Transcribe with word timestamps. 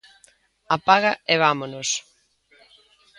Apaga 0.75 1.11
e 1.33 1.35
vámonos. 1.43 1.89